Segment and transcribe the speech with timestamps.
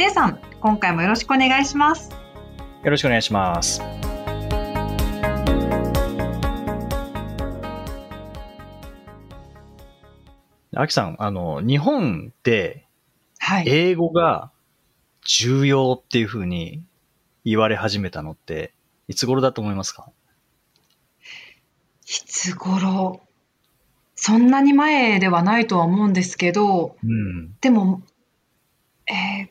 [0.00, 2.10] J さん、今回もよろしくお願いします。
[2.10, 3.82] よろしくお願いします。
[10.74, 12.86] あきさん、あの、日本って
[13.40, 14.50] はい、英語が
[15.26, 16.82] 重要っていうふうに
[17.44, 18.72] 言われ始めたのって、
[19.06, 20.10] いつ頃だと思いますか？
[22.06, 23.20] いつ頃？
[24.14, 28.00] そんなに前ではないとは思うんですけど、うん、でも、
[29.06, 29.49] えー、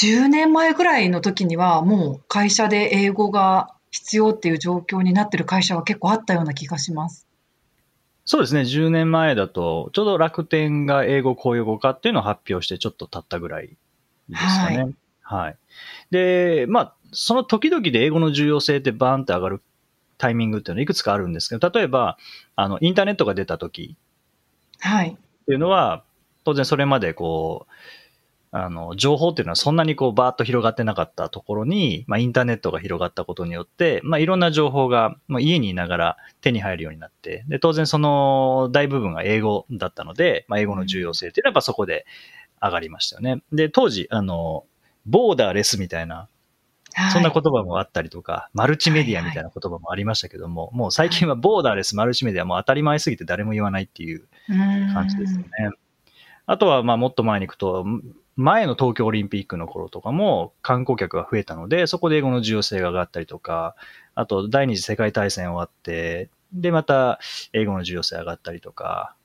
[0.00, 7.26] 10年前ぐらいの時にはもう会社で英語が必要っていう状況になってる会社は結構あったような気がします。
[8.24, 13.68] そうですね、10年前だと、ちょうど楽天が英語公用語化っていうのを発表してちょっと経ったぐらい
[14.28, 14.76] ですかね。
[14.76, 14.94] はい。
[15.22, 15.56] はい、
[16.10, 19.62] で、まあ、その時々で英語の重要性ってバーンって上がる
[20.18, 22.18] タイミングっていうのはいくつかあるんですけど、例えば、
[22.54, 23.96] あの、インターネットが出た時
[24.80, 25.08] はい。
[25.08, 26.04] っていうのは、
[26.44, 27.72] 当然それまでこう、
[28.50, 42.06] あの、情報っていうのはそんなにこうバーッと広がってなかったところに、まあインターネットが広がったことによって、まあいろんな情報が、まあ、家にいながら手に入るようになって、で、当然その大部分が英語だったので、まあ英語の重要性っていうのはやっぱそこで
[42.62, 43.42] 上がりましたよね。
[43.52, 44.64] で、当時、あの、
[45.06, 46.28] ボーダーレスみたいな、
[47.12, 54.26] そんな言葉もあったりとか、マルチメディアみたいな言葉もありましたけども、もう最近はボーダーレス、マルチメディアも当たり前すぎて誰も言わないっていう
[54.92, 55.46] 感じですよね。
[56.46, 57.84] あとは、まあもっと前に行くと、
[58.38, 63.74] 前の東京オリンピックの頃とかも観光客が増えたので、そこで英語の重要性が上がったりとか、
[64.14, 67.18] あと第二次世界大戦終わって、で、また
[67.52, 69.16] 英語の重要性上がったりとか、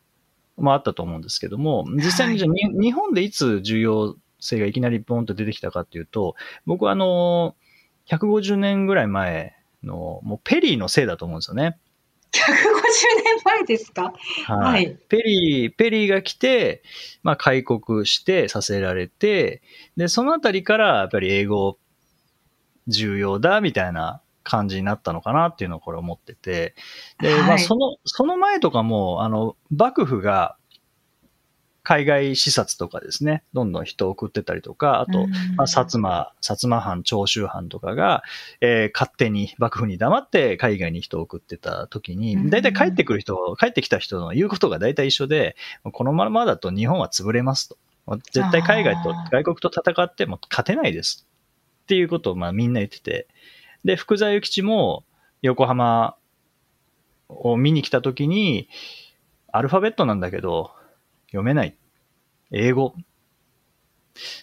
[0.58, 6.36] まああったと思うんですけども、実際にじゃあ、はい、日本でいつ重要性がいきなりポンと出てきたかっていうと、
[6.66, 7.56] 僕はあの、
[8.08, 11.78] 150年ぐらい前の、もうペリーのせいだと思うんですよね。
[13.24, 14.14] 年前ですか？
[14.46, 14.98] はい。
[15.10, 16.84] ペリー、ペリーが来て、
[17.24, 19.62] まあ、開国してさせられて、
[19.98, 21.78] で、そのあたりからやっぱり英語
[22.88, 26.76] 重要だみたいな感じになったのかなっていうのをこれ思ってて、
[27.20, 30.58] で、はい、まあ、その、その前とかも、あの、幕府が、
[31.84, 35.28] 海外視察とかですね、どんどん人を送ってたりとか、あと、
[35.58, 38.24] まあ、薩摩、薩摩藩、長州藩とかが、
[38.62, 45.58] えー、勝手に幕府に黙って海外に人を送ってた時に、大体帰ってくる人、帰ってきた人の言うことが大体一緒で、
[45.92, 47.78] このままだと日本は潰れますと。
[48.32, 51.28] 絶対海外と、外国と戦っても勝てないです。
[51.84, 53.28] っていうことをまあみんな言ってて。
[53.84, 55.04] で、福沢諭吉も
[55.42, 56.16] 横浜
[57.28, 58.70] を見に来た時に、
[59.52, 60.72] アルファベットなんだけど、
[61.34, 61.76] 読めない。
[62.52, 62.94] 英語。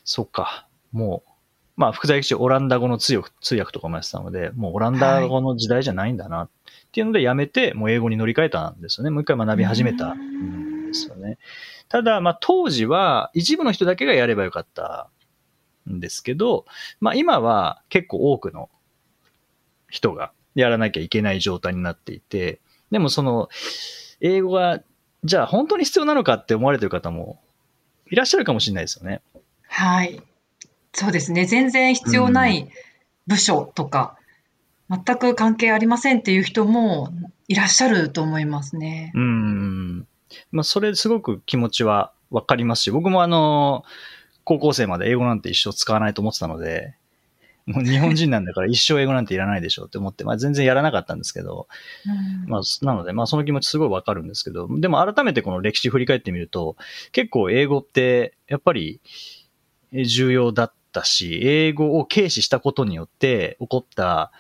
[0.05, 0.67] そっか。
[0.93, 1.31] もう、
[1.77, 6.51] まあ、福沢諭吉オランダ語の通訳通訳とかもやってたので、もうオランダ語の時代じゃないんだな、っ
[6.93, 9.11] ていうのでやめて、もう英語に乗り換えたんですよね。
[9.11, 11.39] もう一回学び始めたんですよね。
[11.89, 15.09] ただ、まあ、当時は一部の人だけがやればよかった
[15.89, 16.67] んですけど、
[17.01, 18.69] まあ、今は結構多くの
[19.89, 23.49] 人がやらなきゃいけない状態になっていて、でもその、
[24.21, 24.83] 英語が
[25.25, 27.41] じゃあ本当に必要なのかって思われてる方も
[28.11, 29.21] いらっしゃるかもしれないですよね。
[29.69, 30.21] はい。
[30.93, 31.45] そうですね。
[31.45, 32.69] 全然必要ない
[33.27, 34.17] 部署とか、
[34.89, 37.11] うん、全く関係ありませんっていう人も
[37.49, 39.13] いらっしゃると思いますね。
[39.15, 40.07] うん。
[40.51, 43.85] まあ、それすごく気持ちはわかりますし、僕もあの、
[44.45, 46.95] 高校生まで英語なんて一生使わないと思ってたので、
[47.73, 51.69] もう日本人なんだから一生英語なんていらないでしょって思って、まあ全然やらなかったんですけど、
[52.45, 56.77] うん、まあなので、まあその気持ちすごいわかるんですけど、でも改めてこの歴史振り返ってみると、
[57.13, 59.01] 結構英語ってやっぱり
[59.93, 64.33] 重要だったし、英語を軽視したことによって起こった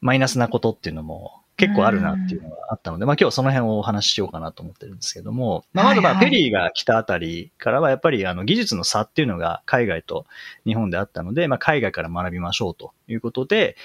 [0.00, 10.24] マイナスなことっていうのも結構あるなっていうのがあったので、まあ今日その辺をお話ししようかなと思ってるんですけども、まあまずまあペリーが来たあたりからはやっぱりあの技術の差っていうのが海外と
[10.64, 13.76] 日本であったので、まあ海外から学びましょうということで、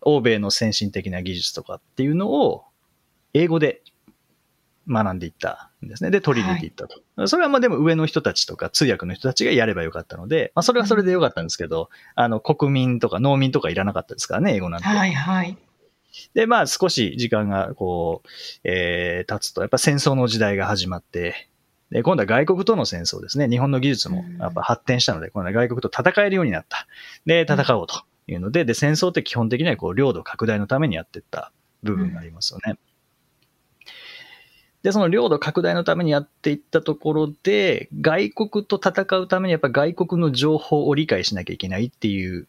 [0.00, 2.64] 欧米の先進的な技術とかっていうのを
[3.34, 3.82] 英語で
[4.88, 6.10] 学んでいったんですね。
[6.10, 7.00] で、取り入れていったと。
[7.16, 14.86] はい、それはまあでも上の人たちとか通訳の人たちがやればよかったので、まあそれはそれでよかったんですけど、あの国民とか農民とかいらなかったですからね、英語なんて。
[14.86, 15.58] はいはい。
[16.34, 18.28] で、まあ少し時間がこう、
[18.64, 21.48] えー、経つと、やっぱ戦争の時代が始まって、
[21.90, 23.48] で、今度は外国との戦争ですね。
[23.48, 26.86] 日本の技術もやっぱ発展したので、今度は外国と戦えるようになった。
[27.24, 31.52] で、戦おうというので、で、戦争って基本的にはこう領土拡大のためにやっていった
[31.82, 32.78] 部分がありますよね。
[34.82, 42.46] で、その領土拡大のためにやっていったところで、外国と戦うためにやっぱ外国の情報を理解しなきゃいけないっていう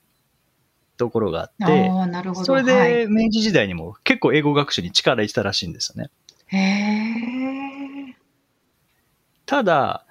[1.00, 2.46] ところがあって、ああ、なるほど。
[2.46, 6.12] それはいで明治時代にも結構英語学習に力入れてたらしいんですよね。
[9.46, 10.06] ただ、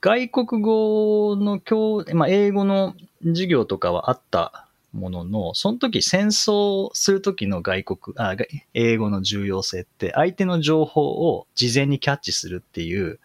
[0.00, 2.94] 外国語の教、まあ、英語の
[3.24, 8.44] 授業とかはあったものの、その時戦争する時の外国、あ、が
[8.74, 13.18] 英語の重要性って相手の情報を事前にキャッチするっていう、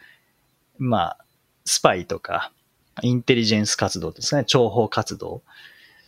[0.78, 1.18] まあ、
[1.66, 2.52] スパイとか、
[3.02, 5.42] インテリジェンス活動ですね、諜報活動。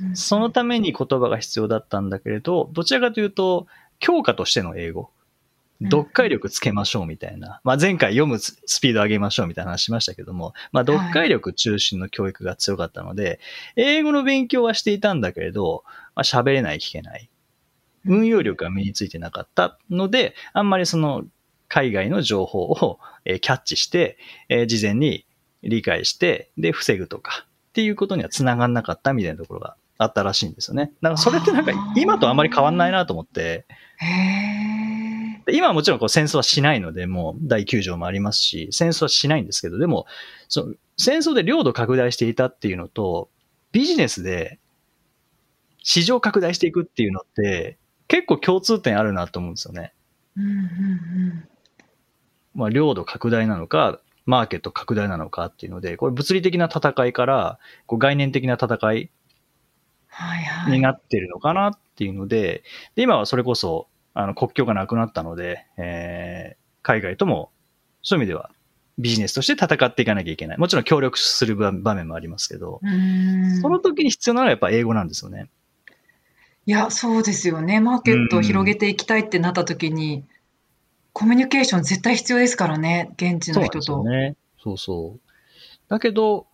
[0.01, 3.67] うんそのために言葉が必要だったんだけれど、どちらかというと、
[3.99, 5.01] 教科としての英語。
[5.01, 7.61] うん読解力つけましょうみたいな。
[7.63, 13.39] まあ前回読むススピード上げましょうみたいな話しましたけども、まあ読解力中心の教育が強かったので、
[13.75, 15.83] 英語の勉強はしていたんだけれど、
[16.15, 17.29] まあ喋れない、聞けない。
[18.05, 21.25] 運用力が身についてなかったので、あんまりその
[21.67, 24.17] 海外の情報をえーキャッチして、
[24.49, 25.27] えー事前に
[25.61, 30.91] 理解して、で、防ぐとかっていうことには繋がんなかったみたいなところがあったらしいんですよね。
[31.01, 33.65] だからそれってなんか今とあんまり変わんないなと思って、
[35.51, 40.05] 今はもちろんこう戦争はしないので、もう第9条もありますし、戦争はしないんですけど、でも、
[40.49, 43.29] その戦争で領土拡大していたっていうのと、
[43.71, 44.59] ビジネスで
[45.83, 47.77] 市場拡大していくっていうのって、
[48.07, 49.93] 結構共通点あるなと思うんですよね。
[50.35, 51.47] うんうんうん。
[52.53, 59.11] まあ、領土拡大なのか、マーケット拡大なのかっていうので、これ物理的な戦いから、こう概念的な戦い。
[60.69, 62.63] になってるのかなっていうので、
[62.95, 67.51] で今はそれこそあの国境がなくなったので、えー海外とも
[68.01, 68.49] そういう意味では
[68.97, 70.57] ビジネスとして戦っていかなきゃいけない。
[70.57, 72.79] もちろん協力する場場面もありますけど、
[73.61, 75.49] その時に必要なのはやっぱ英語なんですよね。
[76.65, 77.79] いや、そうですよね。
[77.79, 80.25] マーケットを広げていきたいってなった時に、
[81.13, 84.09] コミュニケーション絶対必要ですからね、現地そうなんですよの人と。
[84.09, 84.35] ね。
[84.63, 85.19] そうそう。
[85.89, 86.47] だけど、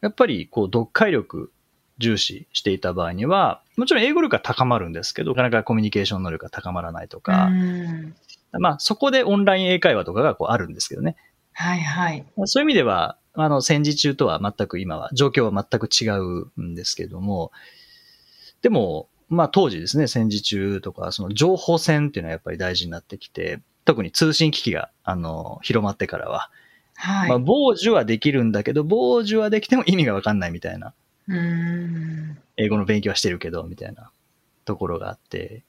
[0.00, 1.52] やっぱりこう読解力
[1.98, 8.14] 重視していた場合には、もちろん英語力が高まるんですけど、なかなかコミュニケーション能力が高まらないとか、うん
[8.58, 11.16] まあそこでオンライン英会話とかがこうあるんですけどね。
[11.52, 12.24] はいはい。
[12.44, 17.50] そういう意味では、あの、戦時中とは全く今は、状況は全く違うんですけども、
[18.62, 26.50] でも、まあ当時ですね、戦時中とか、その情報戦っていうのはやっぱり大事になってきて、特に通信機器が、あの、広まってからは、
[26.96, 27.28] はい。
[27.28, 30.94] まあ、傍受はできるんだけど、傍受はできても意味がわかんないみたいな。
[31.28, 34.10] 英語の勉強はしてるけど、みたいな
[34.64, 35.62] ところがあって、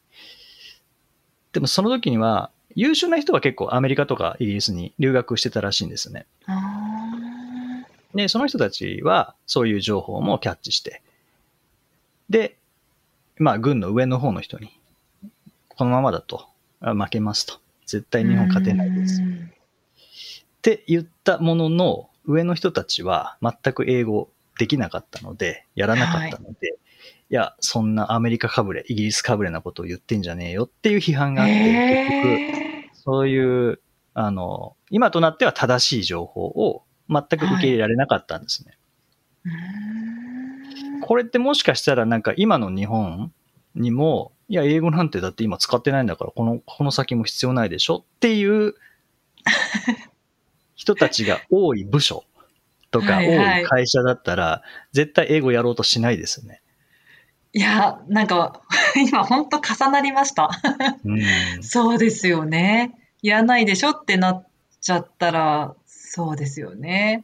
[1.53, 6.27] でもその時には、優秀な人は結構アメリカとかイギリスに留学してたらしいんですよね。
[6.45, 7.83] あ
[8.13, 11.01] で、その人たちはそういう情報もキャッチして、
[12.29, 12.57] で、
[13.37, 14.79] まあ、軍の上の方の人に、
[15.69, 16.47] このままだと
[16.79, 17.59] あ負けますと。
[17.85, 19.21] 絶対ー日本勝てないです。
[19.21, 19.51] っうん
[20.67, 26.77] て言ったものの、上の人たちは全く英語できなかったので、やらなかったので、
[27.29, 33.79] い、や、そんなアメリカかぶれ、イギリスかぶれなことを言ってんじゃねえよっていう批判があって、結局、へそういう、
[34.13, 38.77] あの、今となっては正しい情報を全く受け入れられなかったんですね。
[39.45, 43.31] ーうーんこれってもしかしたらなんか今の日本
[43.75, 48.75] にも、いや、英語なんてだって今使ってないんだから、この、この先も必要ないでしょっていう
[50.75, 52.23] 人たちが多い部署
[52.91, 56.61] とかはいはい多い会社だったら、絶対英語やろうとしないですよね。
[57.53, 58.61] いや、なんか、
[58.95, 60.49] 今本当重なりました。
[61.05, 61.21] うん。
[61.63, 62.93] そうですよね。
[63.21, 64.47] やらないでしょってなっ
[64.79, 67.23] ちゃったら、そうですよね。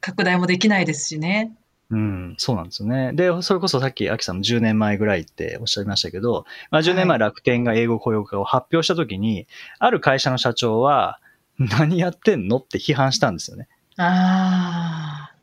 [0.00, 1.52] 拡大もできないですしね。
[1.90, 3.12] うん、そうなんですよね。
[3.14, 9.46] で、それこそさっき、アキさんも10年前ぐらいっておっしゃいましたけど、まあ、10年前楽天が英語雇用化を発表したときに、
[9.78, 11.18] ある会社の社長は、
[11.58, 13.68] 何やってんのって批判したんですよね。
[13.98, 15.34] ああ。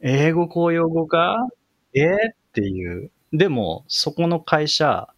[0.00, 1.48] 英語公用語か？
[1.94, 3.10] えーっていう。
[3.32, 5.08] でも、そこの会社、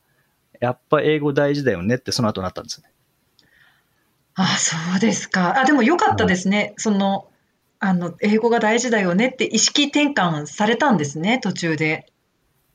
[0.61, 2.93] やっぱ英語大事だよねってその後なったんですよね。
[4.37, 5.61] あ、そうですか。
[5.61, 6.75] あ、でも良かったですね。
[6.77, 7.29] その、
[7.81, 12.07] あの、英語が大事だよねって意識転換されたんですね、途中で。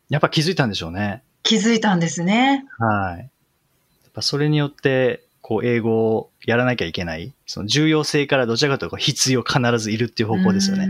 [0.10, 1.24] やっぱ気づいたんでしょうね。
[1.44, 2.66] 気づいたんですね。
[2.78, 3.20] はい。
[3.20, 7.34] やっぱそれによって、こう、英語をやらなきゃいけない。
[7.48, 10.88] その重要性からどちらかというと必要必ずいるっていう方向ですよね。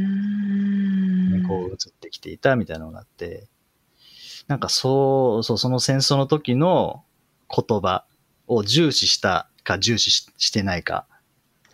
[1.47, 3.47] こう移ってきていたみたいなのがあって、
[4.49, 7.05] なんかそう、そう、その戦争の時の
[7.49, 8.03] 言葉
[8.47, 11.07] を重視したか重視ししてないか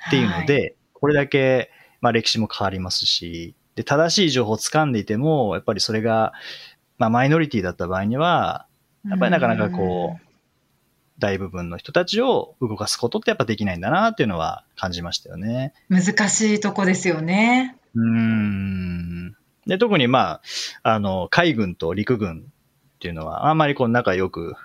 [0.08, 6.34] っていうので、これだけまあ歴史も変わりますし、で、正しい情報を掴んでいても、やっぱりそれが、
[7.00, 8.68] まあマイノリティだった場合には、
[9.10, 10.25] やっぱりなかなかこう、
[11.19, 15.74] 大部分の人たちを動かすことってやっぱできないんだなっていうのは感じましたよね。
[15.89, 17.77] 難しいとこですよね。
[17.95, 19.36] うーん。
[19.65, 20.41] で、特にま
[20.84, 22.51] あ、あの、海軍と陸軍
[22.95, 24.55] っていうのはあんまりこう仲良く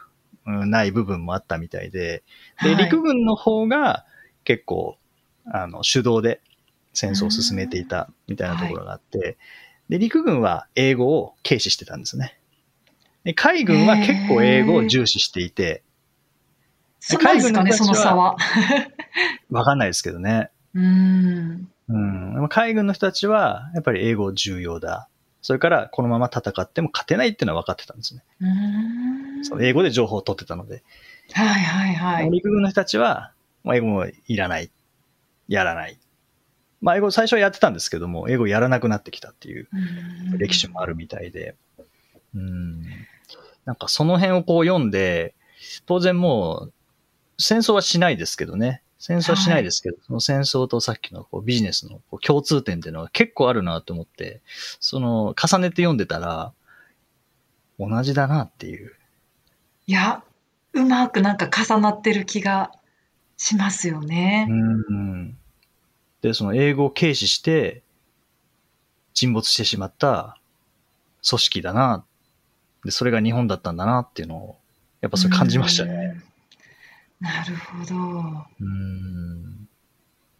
[0.46, 2.22] うんない部分もあったみたいで、
[2.62, 4.04] で、はい陸軍の方が
[4.44, 4.96] 結構、
[5.46, 6.40] あの、主導で
[6.92, 9.38] 戦争を進めていたみたいなところがあって、
[9.88, 12.36] で、陸軍は英語を軽視してたんですね。
[13.24, 15.82] で海軍は結構英語を重視していて、
[17.00, 18.36] そうなんですかね、そ海軍の差は。
[19.50, 20.50] わかんないですけどね。
[20.74, 21.68] うん。
[21.88, 21.98] う
[22.44, 22.48] ん。
[22.48, 25.08] 海軍の人たちは、やっぱり英語重要だ。
[25.42, 28.22] それから、このまま戦っても勝てないっていうのは分かってたんですね。
[28.40, 30.82] うんそう英語で情報を取ってたので。
[31.32, 32.30] はいはいはい。
[32.30, 33.32] 陸軍の人たちは、
[33.64, 34.70] まあ、英語もいらない。
[35.48, 35.98] やらない。
[36.82, 39.68] まあ、英語最初はやってたんですけども、英語やらなくなってきたっていう
[40.32, 41.56] うん歴史もあるみたいで。
[42.34, 42.82] うん。
[43.64, 45.34] なんかその辺をこう読んで、
[45.86, 46.72] 当然もう、
[47.40, 48.82] 戦争はしないですけどね。
[48.98, 54.42] 戦争はしないですけど、その戦争とさっきのこうビジネスのこう共通点っていうのは結構あるなと思って、
[54.78, 56.52] その重ねて読んでたら、
[57.78, 58.92] 同じだなっていう。
[59.86, 60.22] いや、
[60.74, 62.72] うまくなんか重なってる気が
[63.38, 64.46] しますよね。
[64.50, 65.38] うん。
[66.20, 67.82] で、その英語を軽視して、
[69.14, 70.38] 沈没してしまった
[71.26, 72.04] 組織だな。
[72.84, 74.58] で、それが日本だったんだなっていうのを、
[75.00, 76.22] やっぱそれ感じましたね。
[77.20, 77.26] うん。
[77.26, 78.46] なるほど。
[78.60, 79.68] うん。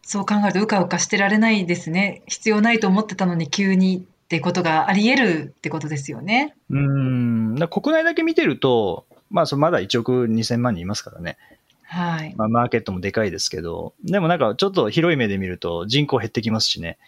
[0.03, 2.23] そう考えるとうかうかしてられないですね。
[2.27, 6.55] 必要ないと思ってたのに急にってことがあり得るってことですよね。
[6.71, 7.55] うん。
[7.55, 11.37] だ国内だけ見てると、まあ、それまだ1億2000万人いますからね。
[11.83, 12.35] はい。
[12.37, 16.99] まあ、マーケットもでかいですけど、でもなんかちょっと広い目で見ると人口減ってきますしね。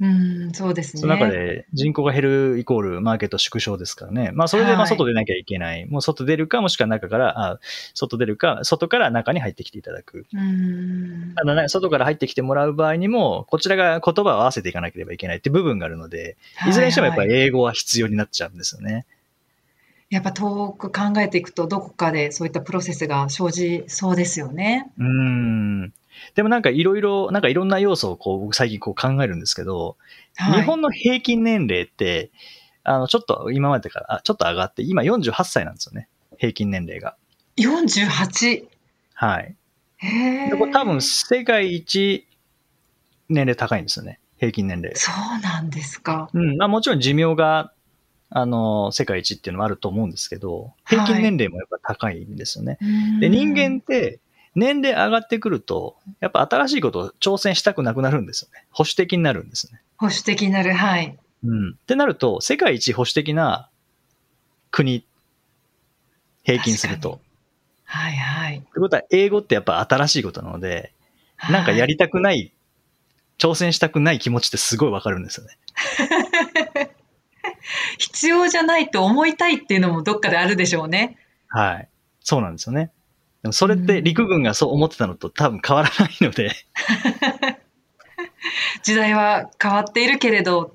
[0.00, 1.00] うん、そうですね。
[1.00, 4.30] その中で人口が減るイコールマーケット縮小ですからね。
[4.32, 5.86] まあそれでまはいあ外出なきゃいけない。
[5.86, 7.60] もう外出るかもしくは中から、あ
[7.94, 10.26] 外出るか、外から中に入ってきていただく。
[10.32, 11.34] うん。
[11.34, 16.36] ただね、外から入ってきてもらう場合にも、こちらが言葉を合わせていかなければいけないって部分があるので、
[16.68, 19.04] いずれにしてもやっぱはいはいり英語は必要になっちゃうんですよね。
[20.10, 24.90] やっぱ遠く考えていくとどこかでそういったプロセスが生じそうですよね。
[24.98, 25.92] うーん。
[26.34, 29.96] でもなんかいろいろ、なんかいろんな要素をこう僕最近こう考えるんですけど、
[30.36, 32.30] はい、日本の平均年齢って、
[32.84, 36.08] あの、ちょっと今までから、あちょっと上がって、今48歳なんですよね。
[36.38, 37.16] 平均年齢が。
[37.58, 38.66] 48。
[39.14, 39.56] はい。
[39.98, 41.00] へでこれ多分え。
[41.00, 42.26] 世界一
[43.28, 44.20] 年齢高いんですよね。
[44.38, 44.96] 平均年齢。
[44.96, 46.30] そうなんですか。
[46.32, 46.56] うん。
[46.56, 47.72] まあもちろん寿命が、
[48.30, 52.78] あの、世界一っていうのもあると思うんですけど、平均年齢もやっぱ高いんですよね。
[53.20, 54.20] で、人間って
[54.58, 58.66] 年齢上がってくると、やっぱ新しいことを挑戦したくなくなるんですよね。
[58.70, 59.80] 保守的になるんですね。
[59.96, 60.72] 保守的になる。
[60.72, 61.16] はい。
[61.44, 61.70] うん。
[61.70, 63.70] ってなると、世界一保守的な
[64.72, 65.04] 国、
[66.42, 67.20] 平均すると。
[67.84, 68.56] はいはい。
[68.58, 70.92] ってことは、英語ってやっぱ新しいことなので、
[71.50, 72.52] なんかやりたくない、
[73.38, 75.56] 挑戦したくない気持ちってすごいわかるんですよね。
[77.98, 81.16] 必要じゃないと思いたいっていうのもどっかであるでしょうね。
[81.46, 81.88] はい。
[82.20, 82.90] そうなんですよね。
[83.42, 86.52] でもそれって陸軍がそう思ってたのと多分変わらないので、
[88.82, 90.74] 時代は変わっているけれど、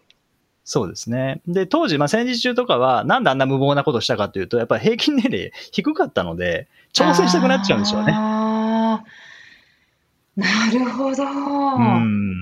[0.65, 1.41] そうですね。
[1.45, 8.13] で、当時、まあ戦時中とかは、なんであんな無謀なことをしたかというと、やっぱり平均年齢低かったので、挑戦したくなっちゃうんでしょうね。
[8.13, 9.01] な
[10.71, 11.23] るほど。
[11.23, 11.27] う
[11.79, 12.41] ん。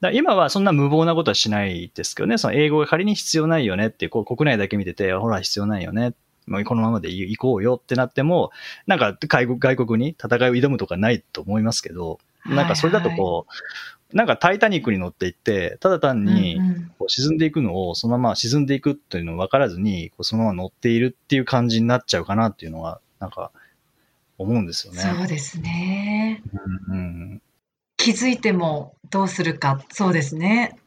[0.00, 6.12] だ今はそんな無謀なことはしないですけどね、その英語が仮に必要ないよねってこう国内だけ見てて、ほら必要ないよね。
[6.50, 8.50] もうこのままで行こうよってなっても、
[8.86, 13.46] なんか外国外国に戦いを挑むとかないと思いますけど、なんかそれだとこ
[14.12, 16.60] う、なんかタイタニックに乗っていって、ただ単に
[16.98, 23.52] こう沈んでいくのをそのまま沈んでいくっていうのを分からずに、こうそのまま乗っているっていう感じになっちゃうかなっていうのは、なんか
[24.36, 25.00] 思うんですよね。
[25.00, 26.42] そうですね。
[26.88, 27.42] うんうん
[27.96, 30.78] 気づいてもどうするか、そうですね。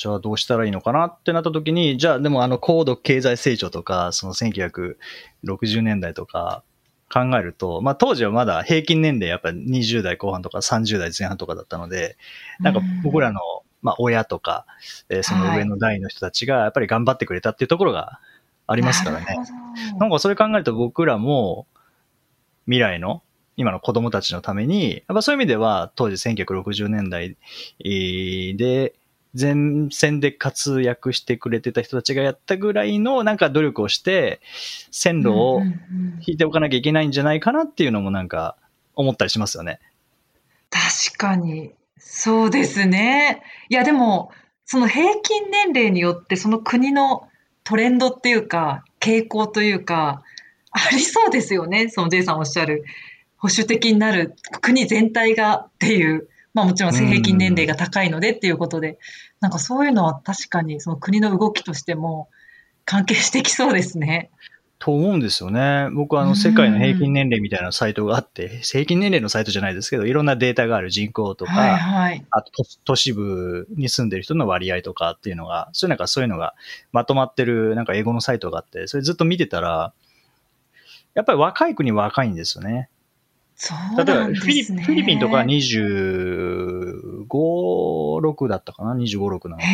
[0.00, 4.96] じゃあどうしたらいいのかなってなった時に、じゃあでもあの高度経済成長とか、その1960
[5.82, 6.62] 年代とか
[7.12, 12.16] 考えると、まあ当時はまだ平均年齢やっぱり20代後半とか30代前半とかだったので、
[12.60, 13.40] なんか僕らの、
[13.82, 14.64] まあ親とか、
[15.10, 18.20] えーその上の代の人たちがやっぱり頑張ってくれたっていうところがあ
[18.68, 19.26] ありますからね。
[19.98, 21.66] なんかそれ考えると僕らも
[22.64, 23.22] 未来の
[23.58, 27.36] 今の子供たちのために、やっぱそういう意味では当時1960年代
[27.84, 28.94] えーで
[29.38, 34.40] 前線で活躍してくれてた人たちがやったぐらいのなんか努力をして
[34.90, 35.62] 線路を
[36.26, 38.56] 引いておかなきゃいけないんじゃないかなっていうのもなんか
[38.94, 39.80] 思ったりしますよね。
[40.70, 41.72] 確かに。
[41.98, 43.42] そうですね。
[43.68, 44.32] いや、でも、
[44.64, 47.28] その平均年齢によって、その国の
[47.64, 50.22] トレンドっていうか、傾向というか、
[50.70, 51.88] ありそうですよね。
[51.88, 52.84] その J さんおっしゃる、
[53.36, 58.98] 保守的になる国全体がっていう、まあもちろん平均年齢が高いのでっていうことで、
[59.40, 62.28] なんかそういうのは確かにその国の動きとしても
[62.84, 64.30] 関係してきそうですね。
[64.80, 65.90] と思うんですよね。
[65.92, 76.54] 僕はあの世界の平均年齢みたいなサイトがあって、平均年齢のサイトじゃないですけど、いろんなデータがある人口とか、はいはい、あと都市部に住んでる人の割合とかっていうのが、そういうなんかそういうのが
[76.92, 79.92] まとまってるなんか英語のサイトがあって、それずっと見てたら、
[81.12, 82.88] やっぱり若い国若いんですよね。
[83.62, 84.82] そうなんですね。
[84.82, 89.64] フィリピンとか25、6だったかな ?25、6なので。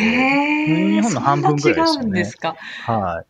[0.97, 2.02] 日本の半分ぐらいですよね。
[2.02, 2.57] 違うんですか。
[2.83, 3.26] はい。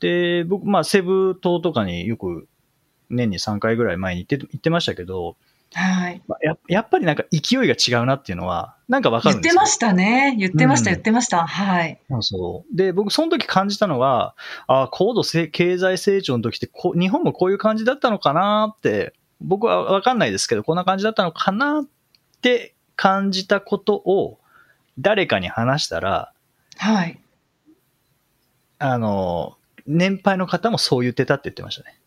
[0.00, 2.46] で、僕、まあ、セブ島とかによく
[3.08, 5.36] 年に3回ぐらい前に行って行ってましたけど、
[5.72, 6.22] はい。
[6.42, 9.60] ややっぱりなんか勢いが違うなっていうのは、なんかわかるんですよ。
[9.60, 10.36] 言ってましたね。
[10.38, 11.46] 言ってました、うん、言ってました。
[11.46, 11.98] はい。
[12.20, 12.76] そう。
[12.76, 14.34] で、僕その時感じたのは、
[14.66, 21.84] あ高度経済成長の時ってこ、日本もこういう感じだったのかなって、僕はわかんないですけど、こんな感じだったのかなっ
[22.40, 24.38] て感じたことを
[24.98, 26.32] 誰かに話したら、
[26.76, 27.20] はい。
[28.78, 31.98] あの、年配の方もそう言ってたって言ってましたね。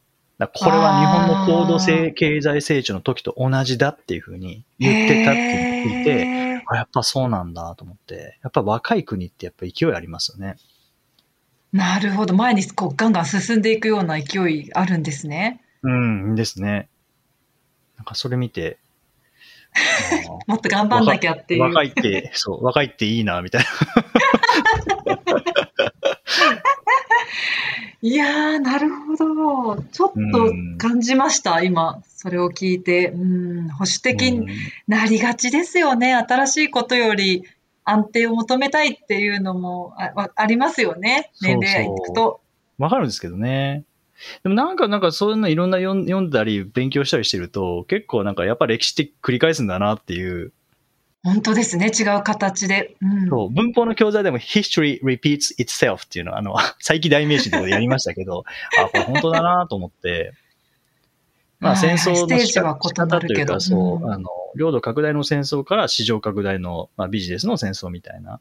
[0.47, 10.55] これは日本の高度性経済成長の時と同じだっていうふうに言ってたって言っていて、あやっぱそうなんだと思って、やっぱ若い国ってやっぱ勢いありますよね。
[11.71, 12.33] なるほど。
[12.33, 15.61] 前にこうガンガン進んでいくような勢いあるんですね。
[15.83, 16.89] うん、ですね。
[18.01, 18.79] なんかそれ見て、
[20.47, 21.61] もっと頑張んなきゃっていう。
[21.61, 23.67] 若いって、 そう、若いっていいな、みたいな。
[28.01, 29.15] いやー、なるほ
[29.75, 29.83] ど。
[29.83, 32.01] ちょっと感じました、今。
[32.07, 33.11] それを聞いて。
[33.11, 34.47] うん、保守的に
[34.87, 36.15] なりがちですよね。
[36.15, 37.43] 新しいことより
[37.83, 41.29] 安定を求めたいっていうのもあありますよね。
[41.39, 42.41] 年齢いくと。
[42.79, 43.83] わかるんですけどね。
[44.43, 50.51] でもなんか、なんかそういうのいろんな読んだり勉強したりしてると、結構なんかやっぱ歴史って繰り返すんだなっていう。
[51.23, 51.87] 本当ですね。
[51.87, 52.95] 違う形で。
[53.01, 53.49] うん、そう。
[53.49, 58.43] 文法の教材でも history repeats itself っていうのは、あの、 再起代名詞でやりましたけど、
[58.79, 60.33] あ、これ本当だなと思って、
[61.59, 68.39] まあ戦争の仕方というか、そう、あの、領土拡大の戦争から市場拡大の、まあ、ビジネスの戦争みたいな。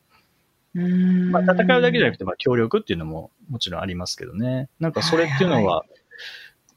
[0.75, 1.31] うん。
[1.31, 4.69] まあ、戦うだけじゃなくて、まあ、協力っていうのももちろんありますけどね。
[4.79, 5.85] なんかそれっていうのは、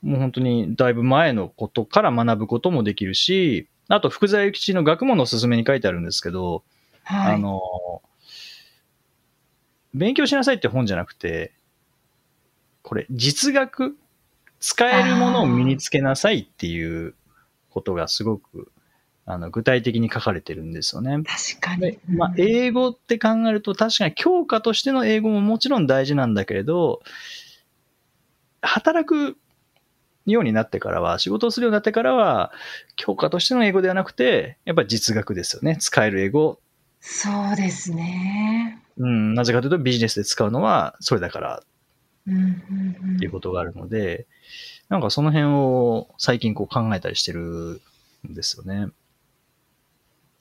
[0.01, 6.63] もう本当にだいぶ前のことから学ぶこともできるし、あと、福沢諭吉の学問のすすめに書いてあるんですけど、
[7.03, 7.61] はい、あの、
[9.93, 11.53] 勉強しなさいって本じゃなくて、
[12.81, 13.97] これ、実学、
[14.59, 17.15] 使えるものを身につけなさいっていう
[17.69, 18.71] ことがすごく、
[19.25, 21.23] あの、具体的に書かれてるんですよね。
[21.23, 21.97] 確かに。
[22.07, 27.01] まあ、英語って考えると、確かに教科としての英語ももちろん大事なんだけれど、
[28.61, 29.37] 働く
[30.25, 32.51] ようになってからは、仕事をするようになってからは、
[32.95, 35.77] 教科としての英語ではなくて、やっぱり実学ですよね。
[35.77, 36.59] 使える英語。
[36.99, 38.81] そうですね。
[38.97, 41.63] うん、なぜかというとビジネスで使うのはそれだから、
[42.27, 44.27] うんうんうん、っていうことがあるので、
[44.89, 47.81] なんかその辺を最近こう考えたりしてる
[48.29, 48.87] んですよね。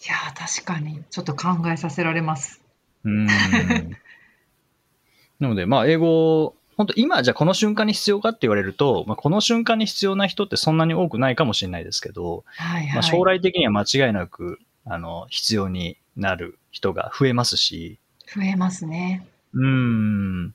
[0.04, 1.04] いや確かに。
[1.10, 2.60] ちょっと考えさせられます。
[3.04, 3.26] うん。
[5.38, 17.98] なので、まあ、英語本当今じゃこの瞬間に必要かって言われると、まあ、この瞬間に必要な人ってそんなに多くないかもしれないですけど、はいはい、まあ、将来的には間違いなく、あの、必要になる人が増えますし。
[18.26, 19.26] 増えますね。
[19.52, 20.54] うん。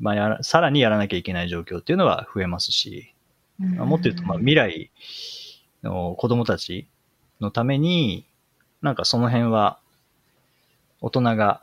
[0.00, 3.14] まあやら、さらにやらなきゃいけない状況っていうのは増えますし、
[3.58, 4.90] まあ、もっと言うと、まあ、未来
[5.82, 6.88] の子供たち
[7.40, 8.24] のために、
[8.82, 9.78] なんかその辺は、
[11.00, 11.62] 大人が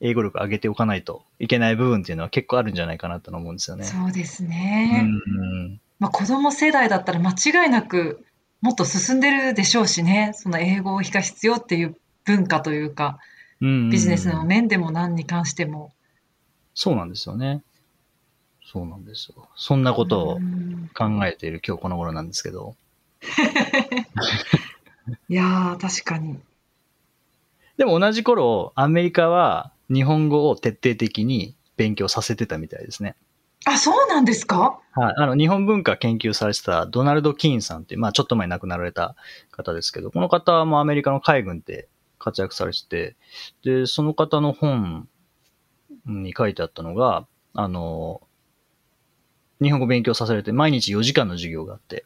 [0.00, 3.84] 英語力上げておかないといけない部分っていうのは結構あるんじゃないかなと思うんですよね。
[3.84, 5.04] そうですね。
[5.04, 8.24] うん、まあ、子供世代だったら間違いなく
[8.64, 13.18] もっと進んでるでしょうしね、その英語が必要っていう文化というか、
[13.60, 15.92] ビジネスの面でも何に関しても。
[16.74, 17.62] そうなんですよね。
[18.64, 19.50] そうなんですよ。
[19.54, 20.40] そんなことを
[20.94, 22.74] 考えている今日この頃なんですけど。
[25.28, 26.38] いやー、確かに。
[27.76, 33.16] でも同じ頃、アメリカは日本語を徹底的に勉強させてたみたいですね。
[33.66, 34.78] あ、そうなんですか？
[34.92, 35.14] はい。
[35.16, 39.16] あの、日本文化研究されてたドナルド・キーンさんって、まあ、ちょっと前に亡くなられた
[39.50, 43.16] 方ですけど、この方もアメリカの海軍で活躍されてて、
[43.64, 45.08] で、その方の本
[46.06, 48.20] に書いてあったのが、あの、
[49.62, 52.04] 日本語勉強させられて、毎日4時間の授業があって、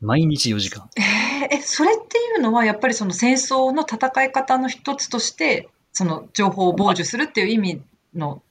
[0.00, 0.90] 毎日4時間。
[0.96, 7.82] えええ、それっていうのはやっぱりその戦争の戦い方の一つとして、その情報を傍受するっていう意味
[8.14, 8.42] の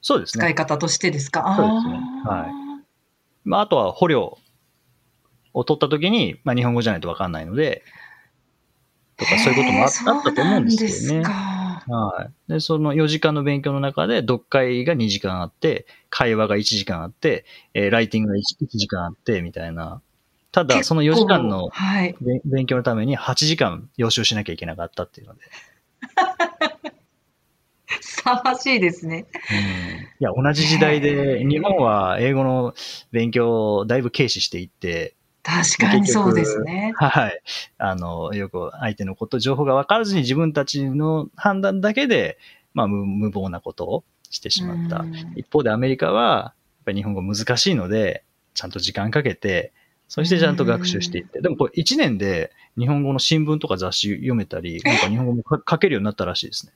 [0.00, 0.42] そうですね。
[0.42, 1.54] 使い方としてですか？
[1.56, 2.52] そうですねあーはい
[3.44, 4.38] まあ、あとは捕虜
[5.54, 7.82] を取った時に、まあ、日本語じゃないと分かんないので、
[9.16, 12.52] とかそういうこともあったと思うんですけどねはい。
[12.52, 20.02] で、その4時間の勉強の中で、読解が2時間あって、会話が1時間あって、えーライティングが 1, 時間あって、みたいな。
[20.56, 22.16] ただ、その4時間のはい。
[22.18, 25.42] べ勉強のために8時間予習しなきゃいけなかったっていうので。
[28.00, 29.26] 凄まじいですね。
[30.18, 32.74] いや、同じ時代へで、ー日本は英語の
[33.12, 36.94] 勉強をだいぶ軽視していって、確かにそうですね。
[36.96, 37.42] はい。
[37.76, 42.38] あの、よく相手のこと、情報が分からずに自分たちの判断だけで、
[42.72, 45.00] まあ、無無謀なことをしてしまった。
[45.00, 49.74] うん一方でアメリカは、やっぱり日本語難しいので、ちゃんと時間かけて、
[50.08, 51.40] そしてちゃんと学習していって。
[51.40, 56.72] でもこれ1年で日本語の新聞とか雑誌読めたり、なんか日本語もか書けるようになったらしいですね。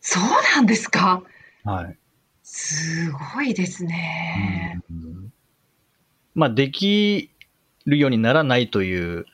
[0.00, 0.22] そう
[0.56, 1.22] なんですか？
[1.64, 1.96] はい。
[2.42, 4.80] すごいですね。
[4.90, 5.32] うん
[6.34, 7.30] まあ、でき
[7.86, 9.24] るようにならないという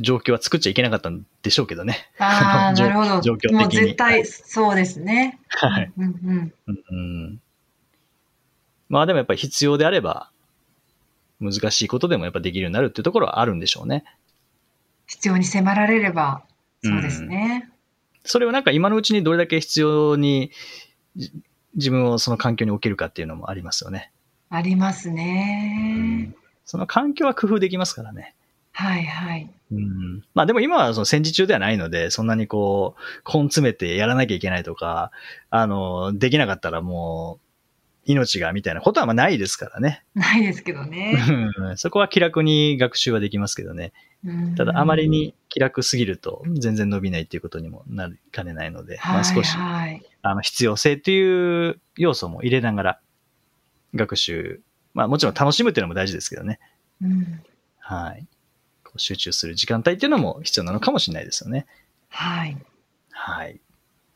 [0.00, 2.10] 状況は作っちゃいけなかったんでしょうけどね。
[2.18, 3.20] ああ、 状なるほど。
[3.20, 5.38] 状況的にもう絶対そうですね。
[5.48, 5.92] はい。
[5.96, 6.54] うんうん。
[6.90, 7.42] うん
[8.88, 10.31] まあでもやっぱり必要であれば、
[11.42, 14.04] 難しいことでもやっぱできるようになるっていうところはあるんでしょうね。
[15.06, 16.44] 必要に迫られれば、
[16.82, 17.70] そうですね。
[18.24, 20.52] それをなんか今のうちにどれだけ必要に
[21.16, 21.32] じ
[21.74, 24.12] 自分をその環境に置けるかっていうのもありますよね。
[24.50, 26.34] ありますね。
[26.64, 28.34] その環境は工夫できますからね。
[28.72, 29.50] はいはい。
[29.70, 35.10] うん、まあでも今はその戦時中ではないので、そんなにこう、根詰めてやらなきゃいけないとか、
[35.50, 37.46] あの、できなかったらもう、
[38.04, 40.04] 命がみたいなことはまあないですからね。
[40.14, 41.16] ないですけどね。
[41.58, 43.92] うんそこは気楽に学習はできますけどね。
[44.24, 50.02] うんただあまりに気楽すぎると全然伸びないっていうことにもなりかねないので、まはいあ少しはい。
[50.22, 53.00] あの必要性っていう要素も入れながら
[53.94, 54.60] 学習、
[54.94, 56.58] まあもちろん楽しむっていうのも大事ですけどね。
[57.02, 57.42] うん
[57.78, 58.26] はい。
[58.96, 61.66] 集中する時間帯っていうのも必要なのかもしれないですよね。
[62.08, 62.56] はい。
[63.10, 63.60] はい。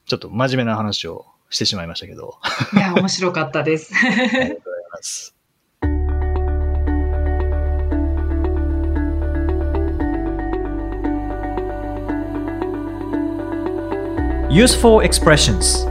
[0.06, 2.38] ちょっと真面目な話をしてしまいましたけど、
[2.74, 3.92] いや、面白かったです。
[3.94, 4.58] ありがとうござい
[4.92, 5.36] ます。
[14.48, 15.86] Useful expressions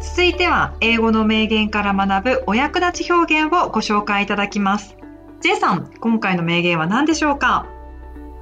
[0.00, 4.99] 続いては、英語の名言から学ぶお役立ち表現をご紹介いただきます。
[5.40, 7.66] J さん、今回の名言は何でしょうか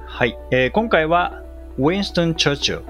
[0.05, 0.37] はい。
[0.51, 1.43] えー今回は、
[1.77, 2.81] ウィンストン・チャーチル。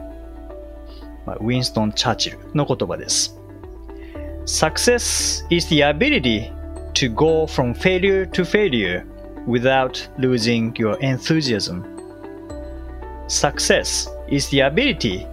[1.27, 3.39] まあ、ウィンストン・チャーチルの言葉です。
[4.45, 6.51] Success is the ability
[6.95, 9.05] to go from failure to failure
[9.45, 11.83] without losing your enthusiasm.
[13.27, 15.27] Success is the ability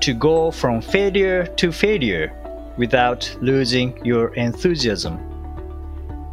[0.00, 2.30] to go from failure to failure
[2.78, 5.18] without losing your enthusiasm.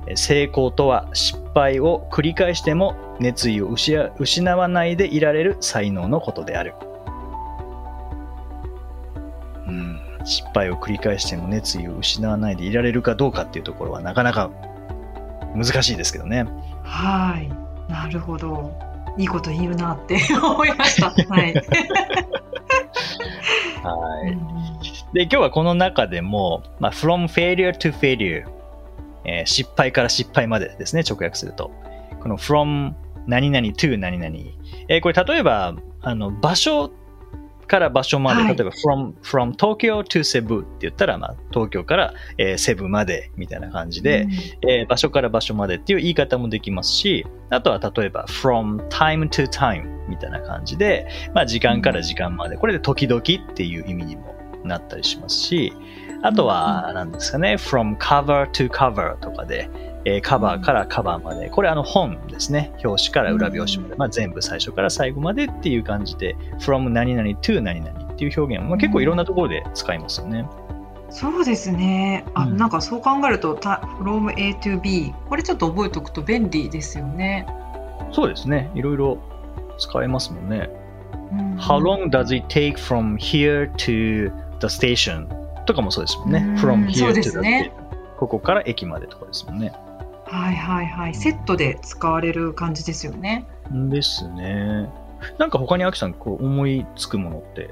[0.07, 6.73] えー成功とは失敗を繰り返しても熱意を失失わないでいられる才能のことである。
[9.67, 14.49] うん、失敗を繰り返しても熱意を失わないでいられるかどうかっていうところはなかなか
[15.53, 16.45] 難しいですけどね。
[16.83, 17.49] はい。
[17.91, 18.71] なるほど。
[19.17, 21.09] いいこと言うなって 思いました。
[21.09, 21.23] はい。
[23.83, 24.31] はい。
[24.31, 24.57] うん
[25.13, 28.45] で、今日はこの中でも、まあ、from failure to failure、
[29.27, 31.71] えー失敗から失敗までですね、直訳すると。
[32.21, 32.93] この from
[33.27, 34.35] 何々 to 何々。
[34.87, 36.91] えーこれ例えば、あの、場所
[37.67, 44.27] から場所まで、はい例えば from, from Tokyo to Cebu って言ったら、まあ、東京から、えーセブまでみたいな感じで、
[44.67, 55.73] えー場所から場所までっていう言い方もできますし、あとは例えば from time to time みたいな感じで、まあ時間から時間まで、これで時々っていう意味にもなったりしますし、
[56.23, 59.69] あとは何ですかね、from cover to cover とかで、
[60.05, 70.47] えーカバーからカバーまで、これあの本ですね、表紙から裏表紙まで、まあ全部最初から最後までっていう感じで、from 何々 to 何々っていう表現も、まあ、結構いろんなところで使いますよね。
[71.09, 72.25] そうですね。
[72.33, 72.57] あ、うん。
[72.57, 77.45] なんかそう考えると、た from A to B、これちょっと覚えておくと便利ですよね。
[78.11, 79.17] そうですね、いろいろ
[79.77, 80.69] 使えますもんね。
[81.31, 81.57] うん。
[81.57, 85.27] How long does it take from here to the station?
[85.67, 86.39] とかもそうですもんね。
[86.39, 87.71] うん from here ね.
[88.17, 89.71] ここから駅までとかですもんね。
[90.25, 91.13] はいはいはい。
[91.13, 93.45] セットで使われる感じですよね。
[93.71, 94.89] ですね。
[95.37, 97.69] なんか他にアキさんこう思いつくものって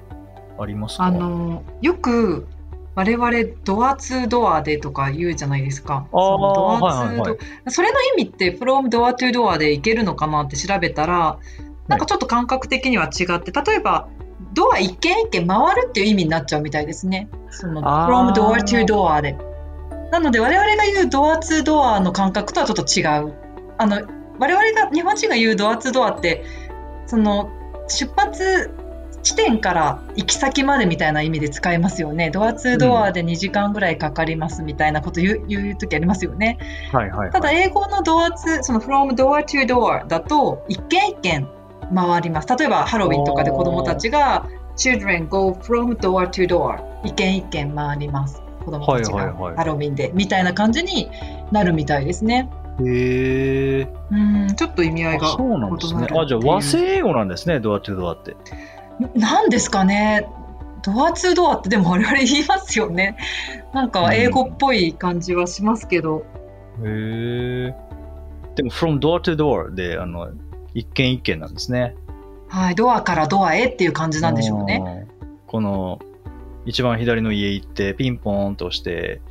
[0.59, 1.05] ありますか？
[1.05, 2.47] あのよく
[2.95, 3.31] 我々
[3.65, 6.07] ドアツードアでとか言うじゃないですか。
[6.11, 11.39] そのドアツードはいはいはいそれの意味って from door to door でいけるのかなって調べたら、
[11.87, 14.07] なんかちょっと感覚的には違って、例えば
[14.55, 17.29] ドア一軒一軒回るっていう意味になっちゃうみたいですね。
[17.51, 19.37] その from door to door で。
[20.11, 23.33] なので我々が言うドアツードアの感覚とはちょっと違う。
[23.77, 24.01] あの
[24.39, 26.43] 我々が日本人が言うドアツードアって
[27.05, 27.51] その
[27.87, 28.71] 出発
[29.25, 32.29] 地点から行き先までみたいな意味で使いますよね。
[32.29, 36.59] ドアツードアで2時間ぐらいかかりますみたいなこと言う,、言う時ありますよね。
[36.93, 37.63] はいはい、ただはい。
[37.63, 41.47] 英語のドアツその from door to door だと一軒一軒
[41.93, 42.47] 回ります。
[42.57, 48.41] 例えばハロウィンとかで子供たちが children go from door to door 一軒一軒回ります。
[48.63, 51.09] 子供たちがハロウィンでみたいな感じに
[51.51, 52.49] なるみたいですね。
[52.81, 53.87] へえ。
[54.11, 58.35] うん、ちょっと意味合いがそうなんですねあ、じゃあ和製英語なんですね、ドアトゥドアって。
[59.13, 60.27] なんですかね。
[60.83, 63.17] ドアツードアってでも我々言いますよね。
[63.73, 66.25] なんか英語っぽい感じはしますけど。
[66.83, 67.75] へえ。
[68.55, 70.29] でも、from door to door で、あの、
[70.75, 71.95] 一軒一軒なんですね。
[72.49, 74.79] はい、ドアからドアへっていう感じなんでしょうね。
[74.79, 75.07] ね。
[75.47, 75.99] この、
[76.65, 79.21] 一番左の家行って、ピンポーンと押して、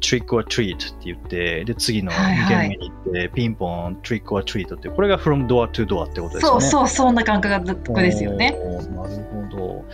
[0.00, 6.60] trick or treat って言って、で、次のはいはい2軒目に行って、ピンポーン、trick or treat って、これが from door to door ってことですよね。
[6.60, 8.52] そうそう、そんな感覚ですよね。
[8.52, 9.84] なるほど。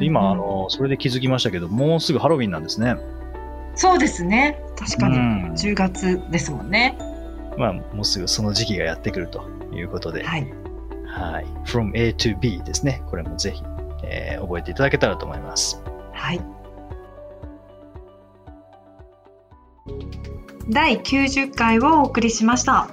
[0.00, 2.96] 今、あの、それで気づきましたけど、もうすぐハロウィンなんですね。
[3.74, 4.60] そうですね。
[4.78, 5.16] 確かに。
[5.18, 6.96] うん10月ですもんね。
[7.58, 9.44] まあ、もうすぐその時期がやってくると
[9.76, 10.52] いうことで、はい。
[11.06, 11.46] はい。
[11.64, 13.02] from A to B ですね。
[13.08, 13.62] これもぜひ、
[14.04, 15.82] えー覚えていただけたらと思います。
[16.12, 16.40] はい。
[20.68, 22.88] 第90回をお送りしました。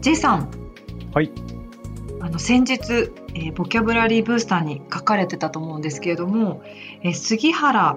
[0.00, 0.50] J さん。
[1.12, 1.30] はい。
[2.20, 6.62] あの先日、えーボキャブラリーブースターに書かれてたと思うんですけれども、
[7.02, 7.96] えー杉原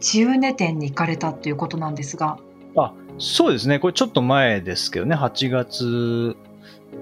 [0.00, 2.38] 千畝店に行かれたということなんですが、
[2.76, 3.78] あ、そうですね。
[3.78, 6.36] これちょっと前ですけどね、8月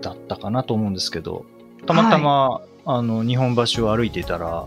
[0.07, 1.45] だったかなと思うんですけど、
[1.87, 4.67] たまたま、あの、日本橋を歩いていたら、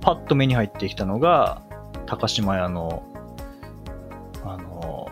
[0.00, 1.62] パッと目に入ってきたのが、
[2.06, 3.04] 高島屋の、
[4.44, 5.08] あの、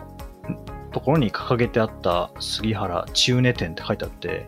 [0.91, 4.45] ところに掲げてあった杉原千畝店って書いてあって、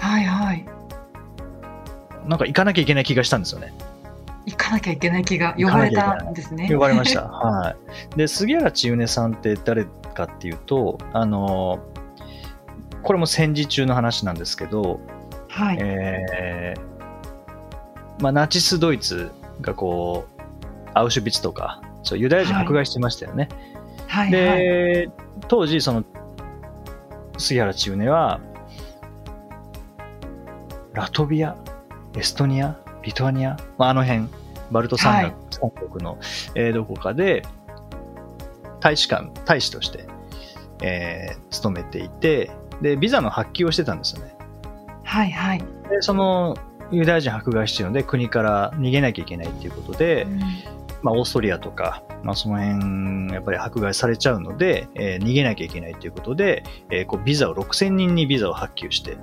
[0.00, 0.66] はいはい。
[2.26, 3.72] なんか行かなきゃいけない気がしたんですよね。
[4.46, 6.68] 行かなきゃいけない気が呼ばれたんですね。
[6.68, 7.22] 呼ばれました。
[7.30, 7.76] は
[8.14, 8.16] い。
[8.16, 11.78] で、杉原千畝さんって誰かっていうと、あの、
[13.06, 14.98] これも戦時中の話なんですけど、
[15.48, 15.78] はい。
[15.80, 16.80] えー
[18.20, 20.42] まあ、ナチスドイツがこう、
[20.92, 23.48] アウシュビッツとか、そうユダヤ人迫害してましたよね。
[24.08, 24.30] はいはい。
[24.32, 25.10] で、
[25.46, 26.04] 当時、その、
[27.38, 28.40] 杉原千畝は、
[30.92, 31.56] ラトビア、
[32.16, 34.26] エストニア、リトアニア、まあ、あの辺、
[34.72, 36.18] バルト三はい国三国の、
[36.56, 37.44] えーどこかで、
[38.80, 40.08] 大使館、大使として、
[40.82, 44.36] えー勤めていて、で、ビザの発給をしてたんですよね。
[45.04, 45.58] はいはい。
[45.58, 46.56] で、その、
[46.90, 50.26] ユダヤ人迫害してるので、国から逃げなきゃいけないっていうことで、
[51.02, 59.16] まあ、オーストリアとか、まあ、その辺、やっぱり迫害されちゃうので、えー逃げなきゃいけないということで、えーこうビザを6000人にビザを発給して、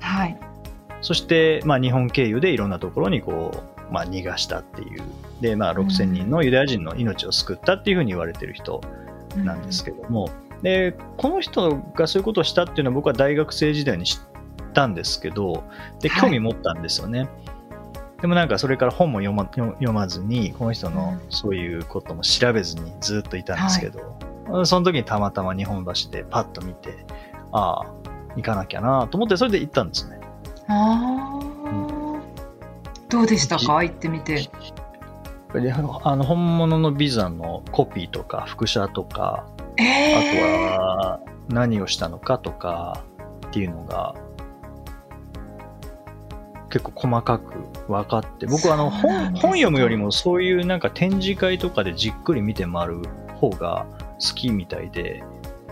[0.00, 0.38] はい。
[1.00, 3.50] そして、まあ、日本経由でいろんなところにこ
[3.90, 5.02] う、まあ、逃がしたっていう。
[5.40, 8.80] で、まあ、6000人のユダヤ人の命を救ったっていうふうに言われてる人
[9.36, 10.30] なんですけども、
[10.62, 14.20] で、この人がそういうことをしたっていうのは僕は大学生時代に知っ
[14.72, 15.64] たんですけど、
[16.00, 17.28] で、はい興味持ったんですよね。
[18.20, 27.04] でもなんかそれから本も読ま読まずに、この人のそういうことも調べずにずっといたんですけど、その時にたまたま日本橋でパッと見て、
[27.50, 27.86] ああ、
[28.36, 30.20] 行かなきゃなと思ってそれで行ったんですね。
[30.68, 32.20] ああ、
[33.08, 33.82] どうでしたか？
[33.82, 34.48] 行ってみて。
[35.52, 39.44] であの本物のビザのコピーとか副写とか、
[39.76, 43.02] ええあとは何をしたのかとか
[43.48, 44.14] っていうのが
[46.70, 47.52] 結構細かく
[47.88, 53.02] 分かって僕はあの本本読むよりもそういうなんか展示会とかでじっくり見て回る
[53.34, 55.22] 方が好きみたいで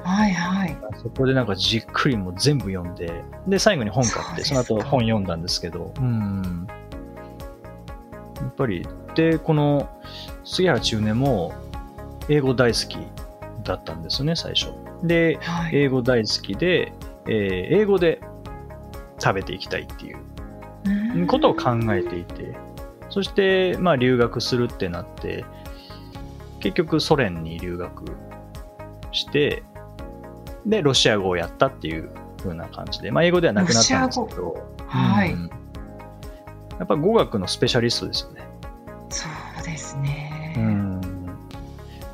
[0.03, 0.77] はいはい。
[1.03, 5.93] そこでなんかじっくりもう全部読んでで最後に本買ってその後本読んだんですけど。
[5.99, 6.67] うん。
[8.37, 9.89] やっぱりでこの
[10.45, 11.55] 杉原千畝も
[12.29, 12.99] 英語大好き
[13.71, 14.73] だったんですよね最初。
[15.03, 15.77] ではい。
[15.77, 16.93] 英語大好きで、
[17.27, 18.21] えー英語で
[19.19, 20.19] 食べていきたいっていう
[21.15, 21.27] うん。
[21.27, 22.57] ことを考えていて、
[23.11, 25.45] そして、まあ、留学するってなって、
[26.61, 28.05] 結局ソ連に留学
[29.13, 29.63] して、
[30.65, 34.57] で、ロシア語をやったっていう風な感じで、まあ、英語ではなくなったんですけど、
[34.87, 35.33] はい。
[35.33, 35.51] うん。
[36.79, 38.43] やっぱ語学のスペシャリストですよね。
[39.11, 39.29] そ
[39.61, 40.55] うですね。
[40.57, 41.01] うん。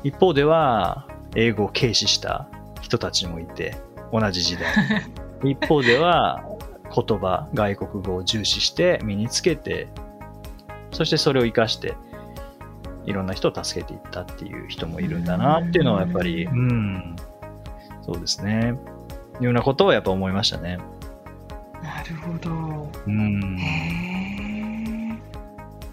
[0.03, 2.47] 一方では英語を軽視した
[2.81, 3.75] 人たちもいて、
[4.11, 4.73] 同じ時代。
[5.45, 6.43] 一方では
[6.93, 9.87] 言葉、外国語を重視して身につけて、
[10.91, 11.95] そしてそれを活かして、
[13.05, 17.15] いろんな人を助けていったっていう人もいるんだなっていうのはやっぱり、うん、
[18.01, 18.73] そうですね。
[19.39, 20.79] いうようなことをやっぱ思いましたね。
[21.83, 22.91] なるほど。
[23.05, 23.59] うん。
[23.59, 24.26] へえ。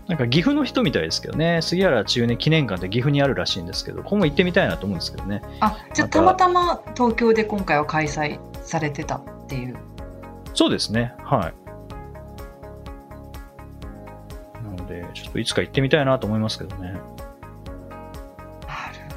[0.09, 5.43] なんか岐阜の人みたいですけどね、杉原中根記念館って岐阜にあるらしいんですけど、ここも行ってみたいなと思うんですけどね。
[5.61, 9.77] あ、じゃあまたたまたま東京で今回は開催されてたっていう。
[10.53, 11.55] そうですね、はい。
[14.63, 16.93] なので、ちょっといつか行ってみたいなと思いますけどね。
[16.93, 17.01] なる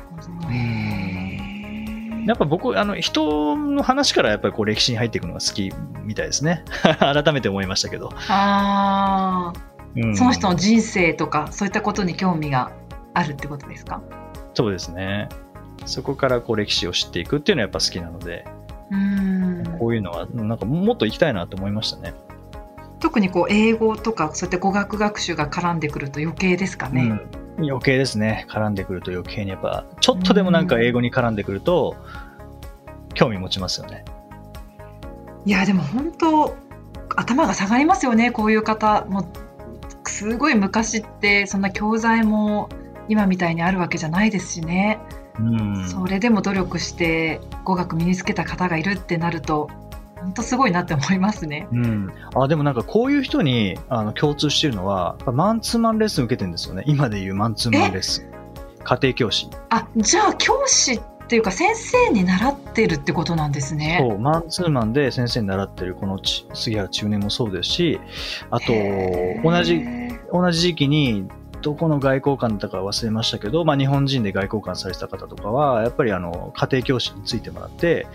[0.10, 0.47] ほど。
[0.47, 2.26] うんへえ。
[2.26, 5.73] やっぱ僕、あの、人の話からやっぱりこう歴史に入っていくのが好き
[6.04, 6.63] みたいですね。
[7.00, 8.10] 改めて思いましたけど。
[8.30, 12.71] ああ、うんその人の人生とかそういったことに興味が
[13.13, 14.02] あるってことですか？
[14.54, 15.30] そうですね。
[15.86, 18.45] そこからこう歴史を知っていくっていうのはやっぱ好きなので、
[18.91, 19.78] うん。
[19.80, 22.13] こういうのはなんかもっと行きたいなと思いましたね。
[23.00, 27.19] 特にこう英語とかそういった語学学習が絡んでくると余計ですかね？
[27.58, 28.45] うん、余計ですね。
[28.50, 31.95] 絡んでくると余計にやっぱ、ちょっとでもなんか英語に絡んでくると、
[33.13, 34.04] 興味持ちますよね。
[35.45, 36.56] いやでも本当
[37.15, 39.26] 頭が下がりますよねこういう方もう
[40.10, 42.70] すごい昔ってそんな教材も
[43.10, 45.00] 今みたいにあるわけじゃないですしね、
[45.39, 45.88] うん。
[45.88, 49.70] それでも努力して語学身につけた方がいるってなると
[50.15, 51.67] 本当すごいなって思いますね。
[51.72, 56.84] うん、あでもなんかこういう人にあの共通してるのは、マンツーマンレッスン受けてるんですよね。
[56.88, 58.32] 今でいうマンツーマンレッスン。
[58.84, 59.50] 家庭教師。
[59.70, 63.98] あじゃあ教師っていうか先生に習ってるってことなんですね。
[64.00, 68.00] そう、マンツーマンで先生に習ってるこのち杉原中年もそうですし、
[68.50, 68.74] あと
[69.44, 69.84] 同じ、
[70.32, 71.28] 同じ時期に、
[71.62, 78.08] どこの外交官だったか忘れましたけど、まあ、日本人で外交官されてた方とかは、やっぱりあの家庭教師についてもらって、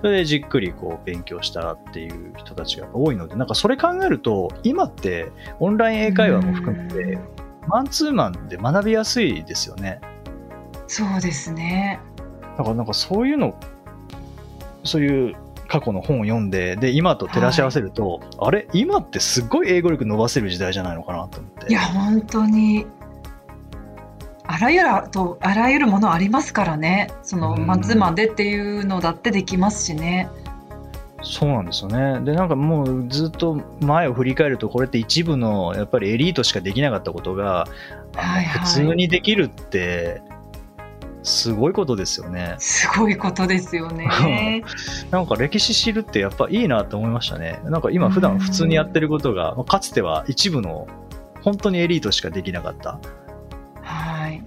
[0.00, 7.18] それでじっくりこう勉強したっていう人たちが多いので、なんかそれ考えると、今ってオンライン英会話も含めて、
[7.68, 10.00] マンツーマンで学びやすいですよね。
[10.86, 12.00] そうですね。
[12.60, 13.54] だからなんかそういうの、
[14.84, 18.68] そういう過去の本を読んで、で、今と照らし合わせると、あれ？
[18.74, 21.70] 今ってすっごい英語力伸ばせる時代じゃないのかなと思って。
[21.70, 22.84] いや本当に
[24.46, 30.28] あらゆるとあらゆるものありますからねそのうんマンツーマンでっていうのだってできますしね。
[31.22, 32.20] そうなんですよね。
[32.24, 37.68] で、なんかもうずっと前を振り返ると、これって一部のやっぱりエリートしかできなかったことが、
[38.14, 40.22] はいはい普通にできるって、
[41.22, 42.56] すごいことですよね。
[42.58, 44.62] すごいことですよね。
[45.10, 47.60] なんか歴史知るってやっぱいいなと思いましたね。
[47.64, 50.86] なんか今普段普通にやってることが、まあかつては一部の
[51.42, 52.98] 本当にエリートしかできなかった。
[53.82, 54.42] はい。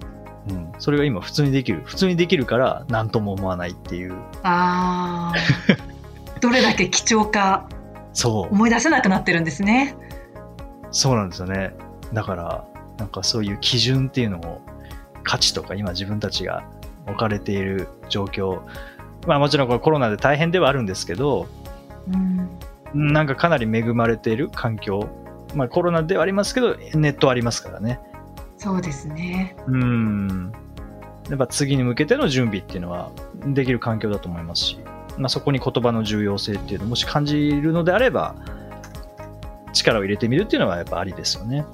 [0.50, 0.72] うん。
[0.78, 1.82] それが今普通にできる。
[1.84, 4.14] 普通にできるから何とも思わないっていう。
[4.42, 5.34] ああ。
[6.40, 7.68] どれだけ貴重か
[8.12, 8.54] そう。
[8.54, 9.96] 思い出せなくなってるんですね。
[10.90, 11.74] そうなんですよね。
[12.12, 12.64] だから、
[12.98, 14.60] なんかそういう基準っていうのを、
[15.24, 16.64] 価値とか今自分たちが
[17.06, 18.60] 置かれている状況、
[19.26, 21.48] まあもちろんこれコロナで大変ではあるんですけど、
[22.12, 23.12] うん。
[23.12, 25.08] なんかかなり恵まれている環境、
[25.54, 27.98] まあコロナではありますけど、ネットありますからね。
[28.56, 29.56] そうですね。
[29.66, 30.52] うん。
[31.28, 33.10] やっぱ次に向けての準備っていうのは
[33.46, 34.78] できる環境だと思いますし、
[35.18, 38.34] まあそこに言葉の重要性っていうのをもし感じるのであれば、
[39.72, 41.64] 力を入れてみるっていうのはやっぱありですよね。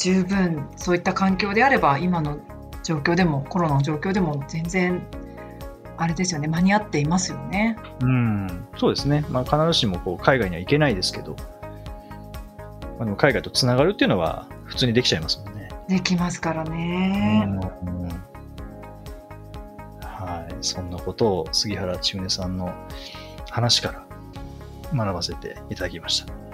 [0.00, 2.38] 十分そういった環境であれば今の
[2.82, 5.06] 状況でもコロナの状況でも全然
[5.98, 7.76] あれですよね間に合っていますよね。
[8.00, 9.24] うん、そうですね。
[9.28, 11.36] まあ、必ずしもこう海外には行けないですけど、
[12.98, 15.68] まあ、でも海外とつながるっていうのは普通にできちゃいますもんね。
[15.88, 17.58] できますからうんね。
[20.00, 22.72] はい、そんなことを杉原千畝さんの
[23.50, 24.06] 話から
[24.94, 26.49] 学ばせていただきました。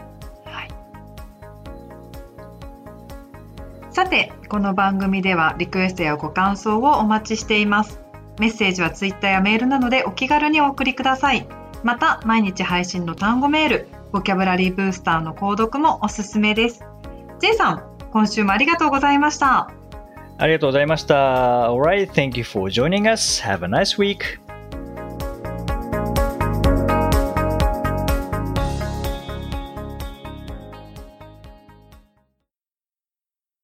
[4.49, 8.01] この番組ではリクエストやご感想をお待ちしています。
[8.39, 11.49] メッセージはツイッターやメールなどでお気軽にお送りください。
[11.83, 16.85] また、毎日配信の単語メール、ボキャブラリーブースターの購読もおすすめです。
[17.41, 17.83] J さん、
[18.13, 19.71] 今週もありがとうございました。
[20.39, 21.69] ありがとうございました。
[21.69, 23.43] Alright, thank you for joining us.
[23.43, 24.46] Have a nice week.